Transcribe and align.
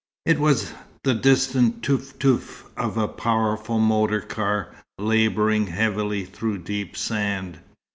It 0.25 0.39
was 0.39 0.73
the 1.03 1.13
distant 1.13 1.83
teuf 1.83 2.15
teuf 2.17 2.63
of 2.75 2.97
a 2.97 3.07
powerful 3.07 3.77
motor 3.77 4.19
car, 4.19 4.73
labouring 4.97 5.67
heavily 5.67 6.25
through 6.25 6.63
deep 6.63 6.97
sand. 6.97 7.59